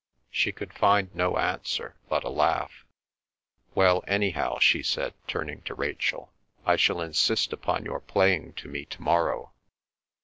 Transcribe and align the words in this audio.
She 0.31 0.51
could 0.51 0.73
find 0.73 1.13
no 1.13 1.37
answer, 1.37 1.95
but 2.09 2.23
a 2.23 2.29
laugh. 2.29 2.87
"Well, 3.75 4.03
anyhow," 4.07 4.57
she 4.57 4.81
said, 4.81 5.13
turning 5.27 5.61
to 5.65 5.75
Rachel, 5.75 6.33
"I 6.65 6.75
shall 6.75 7.01
insist 7.01 7.53
upon 7.53 7.85
your 7.85 7.99
playing 7.99 8.53
to 8.53 8.67
me 8.67 8.85
to 8.85 8.99
morrow." 9.03 9.53